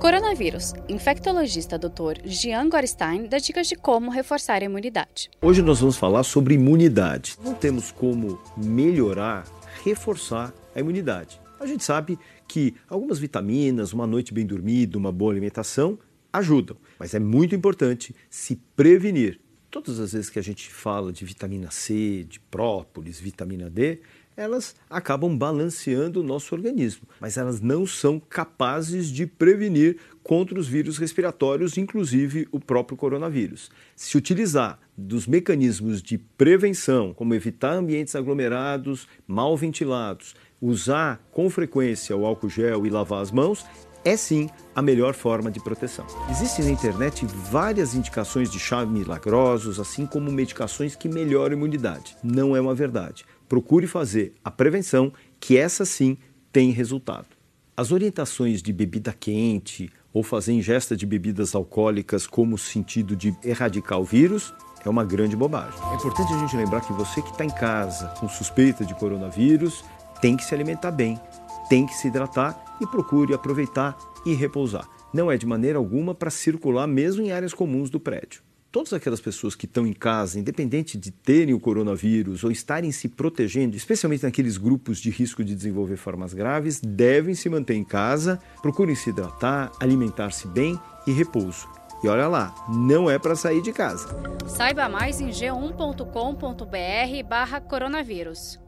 Coronavírus. 0.00 0.72
Infectologista 0.88 1.76
Dr. 1.78 2.22
Jean 2.24 2.70
Gorstein 2.70 3.26
dá 3.28 3.36
dicas 3.36 3.66
de 3.66 3.76
como 3.76 4.10
reforçar 4.10 4.62
a 4.62 4.64
imunidade. 4.64 5.30
Hoje 5.42 5.60
nós 5.60 5.78
vamos 5.80 5.98
falar 5.98 6.22
sobre 6.22 6.54
imunidade. 6.54 7.36
Não 7.44 7.52
temos 7.52 7.92
como 7.92 8.40
melhorar, 8.56 9.46
reforçar 9.84 10.54
a 10.74 10.80
imunidade. 10.80 11.38
A 11.60 11.66
gente 11.66 11.84
sabe 11.84 12.18
que 12.48 12.74
algumas 12.88 13.18
vitaminas, 13.18 13.92
uma 13.92 14.06
noite 14.06 14.32
bem 14.32 14.46
dormida, 14.46 14.96
uma 14.96 15.12
boa 15.12 15.32
alimentação 15.34 15.98
ajudam, 16.32 16.78
mas 16.98 17.12
é 17.12 17.18
muito 17.20 17.54
importante 17.54 18.14
se 18.30 18.56
prevenir. 18.74 19.38
Todas 19.70 20.00
as 20.00 20.14
vezes 20.14 20.30
que 20.30 20.38
a 20.38 20.42
gente 20.42 20.70
fala 20.72 21.12
de 21.12 21.26
vitamina 21.26 21.70
C, 21.70 22.24
de 22.28 22.40
própolis, 22.40 23.20
vitamina 23.20 23.68
D, 23.68 24.00
elas 24.36 24.74
acabam 24.88 25.36
balanceando 25.36 26.20
o 26.20 26.24
nosso 26.24 26.54
organismo, 26.54 27.02
mas 27.20 27.36
elas 27.36 27.60
não 27.60 27.86
são 27.86 28.18
capazes 28.20 29.08
de 29.08 29.26
prevenir 29.26 29.98
contra 30.22 30.58
os 30.58 30.68
vírus 30.68 30.98
respiratórios, 30.98 31.76
inclusive 31.76 32.46
o 32.52 32.60
próprio 32.60 32.96
coronavírus. 32.96 33.70
Se 33.96 34.16
utilizar 34.16 34.78
dos 34.96 35.26
mecanismos 35.26 36.02
de 36.02 36.18
prevenção, 36.18 37.12
como 37.12 37.34
evitar 37.34 37.72
ambientes 37.72 38.14
aglomerados, 38.14 39.08
mal 39.26 39.56
ventilados, 39.56 40.34
usar 40.60 41.20
com 41.32 41.48
frequência 41.50 42.16
o 42.16 42.24
álcool 42.24 42.48
gel 42.50 42.86
e 42.86 42.90
lavar 42.90 43.22
as 43.22 43.30
mãos, 43.30 43.64
é 44.02 44.16
sim 44.16 44.48
a 44.74 44.80
melhor 44.80 45.12
forma 45.14 45.50
de 45.50 45.60
proteção. 45.62 46.06
Existem 46.30 46.64
na 46.66 46.70
internet 46.70 47.26
várias 47.50 47.94
indicações 47.94 48.50
de 48.50 48.58
chá 48.58 48.86
milagrosos, 48.86 49.78
assim 49.78 50.06
como 50.06 50.32
medicações 50.32 50.96
que 50.96 51.08
melhoram 51.08 51.54
a 51.54 51.56
imunidade. 51.56 52.16
Não 52.24 52.56
é 52.56 52.60
uma 52.60 52.74
verdade 52.74 53.26
procure 53.50 53.88
fazer 53.88 54.32
a 54.44 54.50
prevenção, 54.52 55.12
que 55.40 55.56
essa 55.58 55.84
sim 55.84 56.16
tem 56.52 56.70
resultado. 56.70 57.26
As 57.76 57.90
orientações 57.90 58.62
de 58.62 58.72
bebida 58.72 59.12
quente 59.12 59.90
ou 60.14 60.22
fazer 60.22 60.52
ingesta 60.52 60.96
de 60.96 61.04
bebidas 61.04 61.52
alcoólicas 61.56 62.28
como 62.28 62.56
sentido 62.56 63.16
de 63.16 63.36
erradicar 63.44 63.98
o 63.98 64.04
vírus 64.04 64.54
é 64.84 64.88
uma 64.88 65.04
grande 65.04 65.34
bobagem. 65.34 65.80
É 65.90 65.94
importante 65.96 66.32
a 66.32 66.38
gente 66.38 66.56
lembrar 66.56 66.80
que 66.82 66.92
você 66.92 67.20
que 67.22 67.30
está 67.30 67.44
em 67.44 67.50
casa 67.50 68.14
com 68.20 68.28
suspeita 68.28 68.84
de 68.84 68.94
coronavírus 68.94 69.84
tem 70.22 70.36
que 70.36 70.44
se 70.44 70.54
alimentar 70.54 70.92
bem, 70.92 71.18
tem 71.68 71.86
que 71.86 71.94
se 71.94 72.06
hidratar 72.06 72.76
e 72.80 72.86
procure 72.86 73.34
aproveitar 73.34 73.98
e 74.24 74.32
repousar. 74.32 74.88
Não 75.12 75.30
é 75.32 75.36
de 75.36 75.46
maneira 75.46 75.76
alguma 75.76 76.14
para 76.14 76.30
circular 76.30 76.86
mesmo 76.86 77.20
em 77.20 77.32
áreas 77.32 77.52
comuns 77.52 77.90
do 77.90 77.98
prédio 77.98 78.42
todas 78.70 78.92
aquelas 78.92 79.20
pessoas 79.20 79.54
que 79.56 79.64
estão 79.66 79.86
em 79.86 79.92
casa, 79.92 80.38
independente 80.40 80.96
de 80.96 81.10
terem 81.10 81.52
o 81.54 81.60
coronavírus 81.60 82.44
ou 82.44 82.50
estarem 82.50 82.92
se 82.92 83.08
protegendo, 83.08 83.74
especialmente 83.76 84.22
naqueles 84.22 84.56
grupos 84.56 84.98
de 85.00 85.10
risco 85.10 85.42
de 85.44 85.54
desenvolver 85.54 85.96
formas 85.96 86.32
graves, 86.34 86.80
devem 86.80 87.34
se 87.34 87.48
manter 87.48 87.74
em 87.74 87.82
casa, 87.84 88.38
procurem 88.62 88.94
se 88.94 89.10
hidratar, 89.10 89.72
alimentar-se 89.80 90.46
bem 90.46 90.78
e 91.06 91.12
repouso. 91.12 91.66
E 92.02 92.08
olha 92.08 92.28
lá, 92.28 92.54
não 92.68 93.10
é 93.10 93.18
para 93.18 93.34
sair 93.36 93.60
de 93.60 93.72
casa. 93.74 94.08
Saiba 94.48 94.88
mais 94.88 95.20
em 95.20 95.28
g1.com.br/barra 95.28 97.60
coronavírus. 97.60 98.58